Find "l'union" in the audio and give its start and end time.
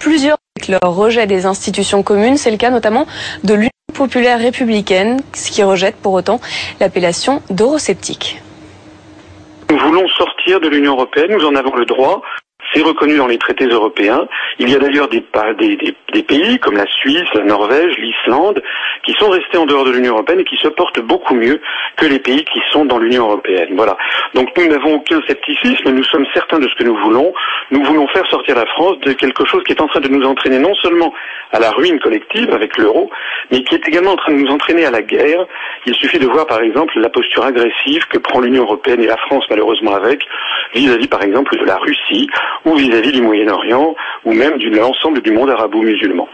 3.54-3.70, 10.68-10.92, 19.92-20.14, 22.98-23.24, 38.40-38.62